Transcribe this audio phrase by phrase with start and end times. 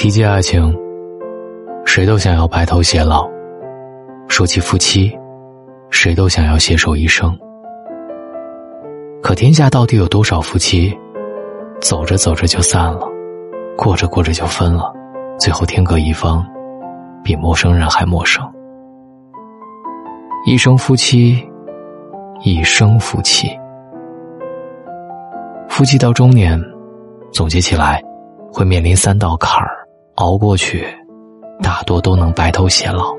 [0.00, 0.74] 提及爱情，
[1.84, 3.28] 谁都想要白头偕老；
[4.28, 5.14] 说起夫妻，
[5.90, 7.38] 谁都想要携手一生。
[9.22, 10.98] 可天下到底有多少夫妻，
[11.82, 13.06] 走着走着就散了，
[13.76, 14.90] 过着过着就分了，
[15.38, 16.42] 最后天各一方，
[17.22, 18.42] 比陌生人还陌生。
[20.46, 21.46] 一生夫妻，
[22.42, 23.50] 一生夫妻，
[25.68, 26.58] 夫妻到中年，
[27.30, 28.02] 总结起来，
[28.50, 29.79] 会面临三道坎儿，
[30.20, 30.86] 熬过去，
[31.62, 33.16] 大多都能白头偕老。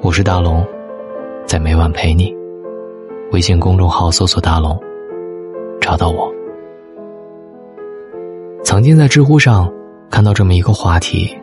[0.00, 0.64] 我是大龙，
[1.44, 2.32] 在每晚陪你。
[3.32, 4.80] 微信公众号搜索“大龙”，
[5.82, 6.32] 找到我。
[8.62, 9.68] 曾经在知乎上
[10.12, 11.36] 看到这么一个话题：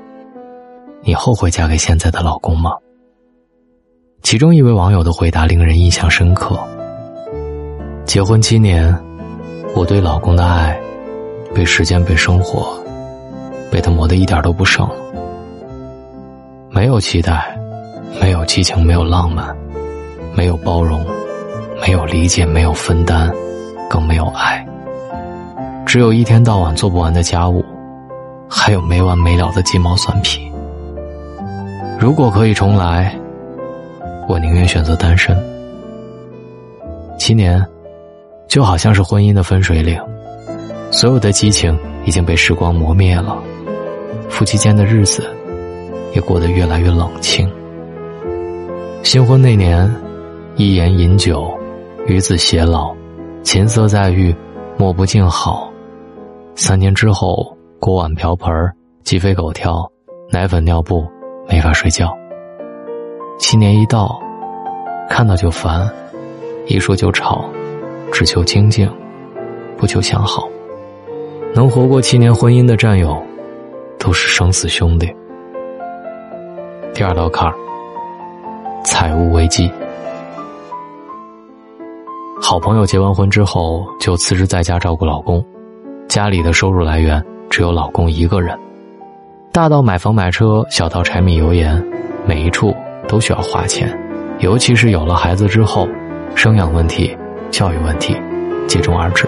[1.01, 2.71] 你后悔嫁给现在的老公吗？
[4.21, 6.57] 其中一位网友的回答令人印象深刻。
[8.05, 8.97] 结婚七年，
[9.75, 10.79] 我对老公的爱，
[11.53, 12.81] 被时间、被生活，
[13.73, 14.87] 被他磨得一点都不剩。
[16.69, 17.57] 没有期待，
[18.21, 19.47] 没有激情，没有浪漫，
[20.35, 21.03] 没有包容。
[21.81, 23.33] 没有理解，没有分担，
[23.89, 24.63] 更没有爱。
[25.87, 27.65] 只有一天到晚做不完的家务，
[28.47, 30.51] 还有没完没了的鸡毛蒜皮。
[31.99, 33.11] 如果可以重来，
[34.29, 35.35] 我宁愿选择单身。
[37.17, 37.59] 七年，
[38.47, 39.99] 就好像是婚姻的分水岭，
[40.91, 43.37] 所有的激情已经被时光磨灭了，
[44.33, 45.23] 夫妻间的日子
[46.11, 47.47] 也过得越来越冷清。
[49.03, 49.87] 新婚那年，
[50.55, 51.55] 一言饮酒。
[52.07, 52.93] 与子偕老，
[53.43, 54.35] 琴瑟在御，
[54.75, 55.71] 莫不静好。
[56.55, 58.51] 三年之后，锅碗瓢盆
[59.03, 59.89] 鸡飞狗跳，
[60.29, 61.05] 奶粉尿布，
[61.47, 62.11] 没法睡觉。
[63.39, 64.19] 七年一到，
[65.09, 65.89] 看到就烦，
[66.65, 67.45] 一说就吵，
[68.11, 68.89] 只求清静，
[69.77, 70.49] 不求相好。
[71.53, 73.17] 能活过七年婚姻的战友，
[74.03, 75.09] 都是生死兄弟。
[76.93, 77.55] 第二道坎儿，
[78.83, 79.71] 财务危机。
[82.41, 85.41] 好朋友结完婚之后就辞职在家照顾老公，
[86.09, 88.59] 家里的收入来源只有老公一个人。
[89.53, 91.81] 大到买房买车，小到柴米油盐，
[92.25, 92.75] 每一处
[93.07, 93.97] 都需要花钱。
[94.39, 95.87] 尤其是有了孩子之后，
[96.35, 97.17] 生养问题、
[97.51, 98.17] 教育问题
[98.67, 99.25] 接踵而至。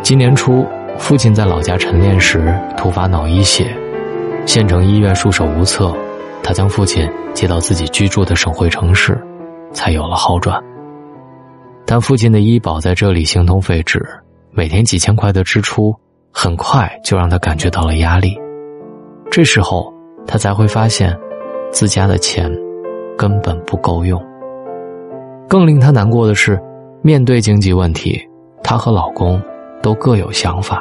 [0.00, 0.66] 今年初，
[1.02, 3.76] 父亲在老家晨练时突发脑溢血，
[4.46, 5.92] 县城医院束手无策，
[6.44, 9.20] 他将父亲接到自己居住的省会城市，
[9.72, 10.62] 才有了好转。
[11.84, 14.00] 但父亲的医保在这里形同废纸，
[14.52, 15.92] 每天几千块的支出，
[16.30, 18.38] 很快就让他感觉到了压力。
[19.28, 19.92] 这时候，
[20.24, 21.14] 他才会发现，
[21.72, 22.48] 自家的钱
[23.18, 24.24] 根本不够用。
[25.48, 26.58] 更令他难过的是，
[27.02, 28.18] 面对经济问题，
[28.62, 29.42] 她和老公
[29.82, 30.80] 都各有想法。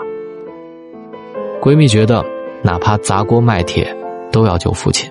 [1.61, 2.25] 闺蜜觉得，
[2.63, 3.95] 哪怕砸锅卖铁
[4.31, 5.07] 都要救父亲，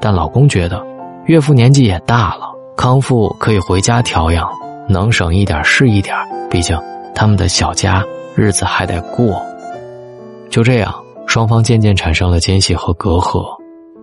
[0.00, 0.84] 但老公觉得，
[1.26, 4.50] 岳父年纪也大了，康复可以回家调养。
[4.88, 6.16] 能省一点是一点，
[6.50, 6.76] 毕竟
[7.14, 8.04] 他们的小家
[8.34, 9.40] 日子还得过。
[10.50, 10.92] 就这样，
[11.24, 13.46] 双方渐渐产生了间隙和隔阂，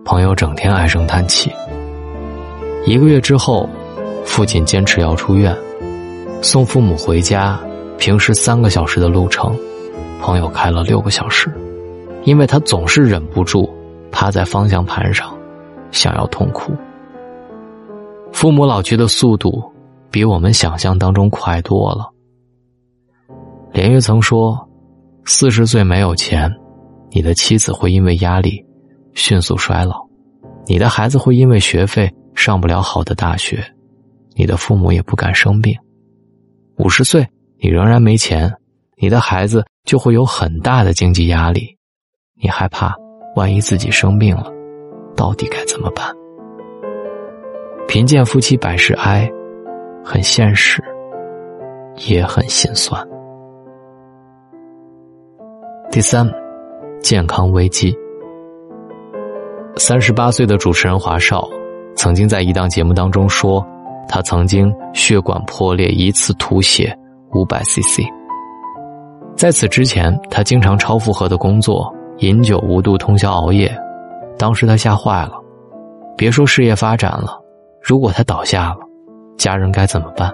[0.06, 1.52] 朋友整天唉声叹气。
[2.86, 3.68] 一个月之后，
[4.24, 5.54] 父亲坚持要出院，
[6.40, 7.58] 送父母回家，
[7.98, 9.54] 平时三个小时的路程，
[10.20, 11.50] 朋友开了六个小时，
[12.24, 13.72] 因为他总是忍不住
[14.10, 15.32] 趴在方向盘上，
[15.90, 16.72] 想要痛哭。
[18.32, 19.72] 父母老去的速度。
[20.14, 22.08] 比我们想象当中快多了。
[23.72, 24.68] 连岳曾说
[25.26, 26.48] ：“四十岁没有钱，
[27.10, 28.64] 你的妻子会因为压力
[29.14, 30.06] 迅速衰老，
[30.68, 33.60] 你的孩子会因为学费上不了好的大学，
[34.36, 35.76] 你的父母也不敢生病。
[36.76, 37.26] 五十岁
[37.58, 38.54] 你仍然没钱，
[38.96, 41.73] 你的孩子就会有很大的经济压力，
[42.44, 42.94] 你害怕
[43.36, 44.52] 万一自己生病了，
[45.16, 46.06] 到底该怎么办？
[47.88, 49.26] 贫贱夫妻百事哀。”
[50.06, 50.84] 很现实，
[52.06, 53.02] 也很心酸。
[55.90, 56.30] 第三，
[57.00, 57.96] 健康危机。
[59.76, 61.48] 三十八岁的主持人华少，
[61.96, 63.66] 曾经在一档节目当中说，
[64.06, 66.94] 他曾经血管破裂，一次吐血
[67.32, 68.02] 五百 CC。
[69.34, 73.74] 在此之前，他经常超负荷的工作，饮酒无度，通宵熬夜。
[74.38, 75.32] 当时他吓坏了，
[76.16, 77.40] 别说事业发展了，
[77.80, 78.78] 如果他倒下了。
[79.36, 80.32] 家人该怎么办？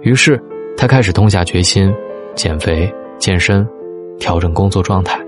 [0.00, 0.42] 于是，
[0.76, 1.94] 他开始痛下决心，
[2.34, 3.66] 减肥、健身，
[4.18, 5.20] 调整工作状态。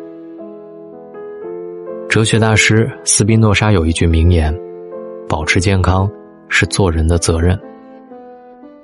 [2.09, 4.53] 哲学大师斯宾诺莎有一句名言
[5.29, 6.11] ：“保持健康
[6.49, 7.59] 是做人的责任。”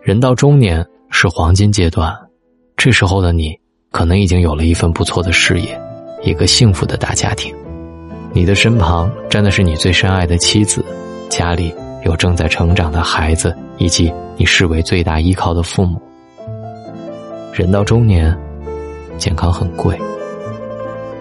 [0.00, 2.16] 人到中年是黄金阶段，
[2.76, 3.58] 这时候的你
[3.90, 5.80] 可能已经有了一份不错的事业，
[6.22, 7.54] 一个幸福的大家庭。
[8.32, 10.84] 你的身旁站的是你最深爱的妻子，
[11.28, 11.74] 家里
[12.04, 16.00] 有正在成长的孩子，以及你视为最大依靠的父母。
[17.52, 18.36] 人到中年，
[19.18, 19.98] 健康很贵。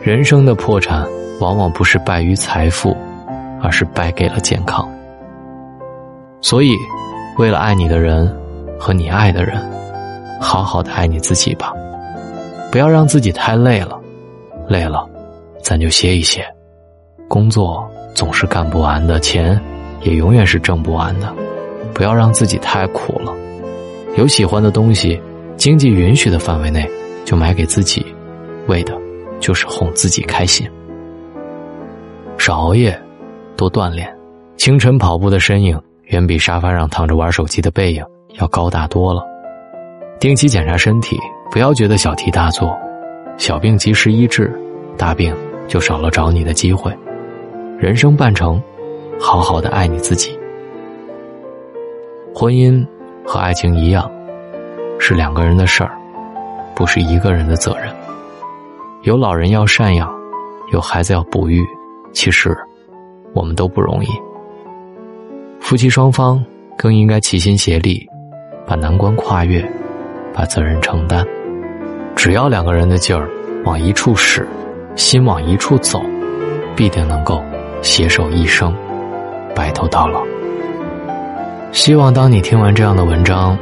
[0.02, 1.06] 人生的破产，
[1.40, 2.96] 往往不是败于财富，
[3.62, 4.88] 而是败给了健康。
[6.42, 6.74] 所以，
[7.38, 8.32] 为了爱你的人
[8.80, 9.60] 和你爱的人，
[10.40, 11.74] 好好的爱你自己吧，
[12.72, 13.99] 不要让自己太累了。
[14.70, 15.06] 累了，
[15.62, 16.46] 咱就歇一歇。
[17.28, 17.86] 工作
[18.16, 19.60] 总是干不完的，钱
[20.04, 21.34] 也永远是挣不完的。
[21.94, 23.34] 不要让自己太苦了。
[24.16, 25.20] 有喜欢的东西。
[25.58, 26.90] 经济允许的范围内，
[27.26, 28.06] 就买给自己，
[28.68, 28.98] 为的
[29.42, 30.66] 就是哄自己开心。
[32.38, 32.98] 少熬夜，
[33.58, 34.10] 多锻炼。
[34.56, 38.02] 清晨跑步的身影，远比沙发上躺着玩手机的背影
[38.40, 39.22] 要高大多了。
[40.18, 41.18] 定期检查身体，
[41.52, 42.74] 不要觉得小题大做。
[43.40, 44.54] 小病及时医治，
[44.98, 45.36] 大病
[45.68, 46.96] 就少了找你的机会。
[47.80, 48.62] 人生半程，
[49.18, 50.38] 好好的爱你自己。
[52.36, 52.86] 婚姻
[53.26, 54.08] 和爱情一样。
[55.02, 55.98] 是两个人的事儿，
[56.76, 57.88] 不是一个人的责任。
[59.04, 60.14] 有老人要赡养，
[60.74, 61.66] 有孩子要哺育，
[62.12, 62.54] 其实
[63.34, 64.10] 我们都不容易。
[65.62, 66.44] 夫妻双方
[66.78, 68.06] 更应该齐心协力，
[68.68, 69.66] 把难关跨越，
[70.34, 71.26] 把责任承担。
[72.20, 73.30] 只要两个人的劲儿
[73.64, 74.46] 往一处使，
[74.98, 76.02] 心往一处走，
[76.76, 77.42] 必定能够
[77.82, 78.76] 携手一生，
[79.56, 80.22] 白头到老。
[81.72, 83.58] 希望当你听完这样的文章。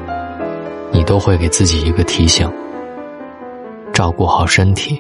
[0.92, 2.52] 你都会给自己一个提醒：
[3.94, 5.00] 照顾好身体，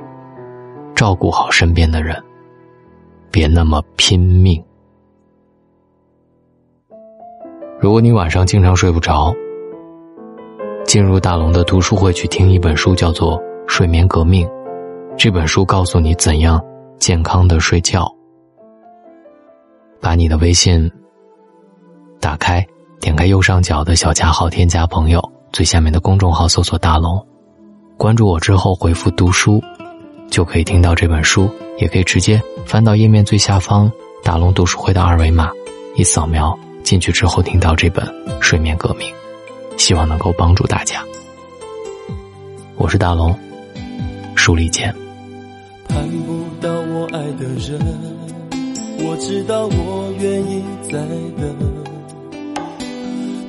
[0.93, 2.15] 照顾好身边的人，
[3.31, 4.63] 别那么拼命。
[7.79, 9.33] 如果你晚上经常睡不着，
[10.85, 14.47] 进入大龙的读书会去听一本书，叫做《睡眠革命》。
[15.17, 16.59] 这本书告诉你怎样
[16.97, 18.11] 健康的睡觉。
[19.99, 20.89] 把你的微信
[22.19, 22.65] 打开，
[22.99, 25.21] 点开右上角的小加号，添加朋友。
[25.51, 27.25] 最下面的公众号搜索“大龙”，
[27.97, 29.61] 关注我之后回复“读书”，
[30.29, 31.49] 就可以听到这本书。
[31.77, 33.91] 也可以直接翻到页面最下方
[34.23, 35.49] “大龙读书会”的二维码，
[35.95, 38.05] 一扫描进去之后听到这本
[38.41, 39.07] 《睡眠革命》，
[39.77, 41.03] 希望能够帮助大家。
[42.75, 43.37] 我是大龙，
[44.37, 44.95] 书里见。
[45.89, 47.79] 盼不到我爱的人，
[48.99, 50.91] 我知道我愿意再
[51.41, 51.55] 等。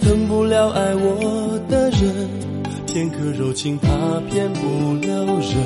[0.00, 2.28] 等不了爱我的人，
[2.86, 3.88] 片刻柔情怕
[4.28, 5.56] 骗不了人。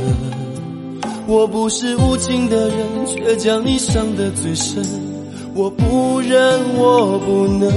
[1.27, 4.85] 我不是无情的人，却将你伤得最深。
[5.55, 7.71] 我不忍，我不能，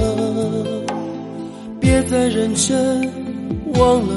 [1.78, 3.00] 别再认真，
[3.78, 4.14] 忘了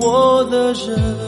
[0.00, 1.27] 我的人。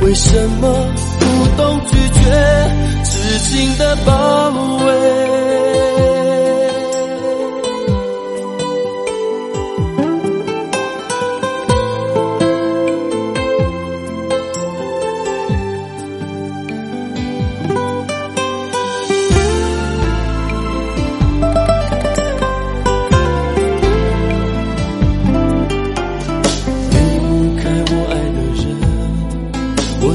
[0.00, 2.20] 为什么不懂拒绝
[3.04, 4.50] 痴情的包
[4.86, 5.63] 围？